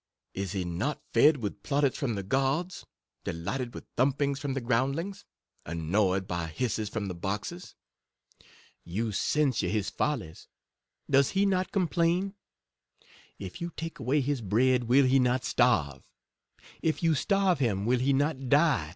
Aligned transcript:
Is 0.33 0.53
he 0.53 0.65
not 0.65 0.99
fed 1.13 1.37
with 1.37 1.61
plaudits 1.61 1.95
from 1.95 2.15
the 2.15 2.23
gods? 2.23 2.87
delighted 3.23 3.75
with 3.75 3.83
th 3.95 3.99
limp 3.99 4.19
ings 4.19 4.39
from 4.39 4.55
the 4.55 4.59
groundlings? 4.59 5.25
annoyed 5.63 6.27
by 6.27 6.47
hisses 6.47 6.89
from 6.89 7.07
the 7.07 7.13
boxes? 7.13 7.75
You 8.83 9.11
censure 9.11 9.67
his 9.69 9.91
follies, 9.91 10.47
does 11.07 11.29
he 11.37 11.45
not 11.45 11.71
com 11.71 11.87
plain? 11.87 12.33
If 13.37 13.61
you 13.61 13.73
take 13.77 13.99
away 13.99 14.21
his 14.21 14.41
bread, 14.41 14.85
will 14.85 15.05
he 15.05 15.19
not 15.19 15.45
starve? 15.45 16.03
If 16.81 17.03
you 17.03 17.13
starve 17.13 17.59
him, 17.59 17.85
will 17.85 17.99
he 17.99 18.11
not 18.11 18.49
die? 18.49 18.89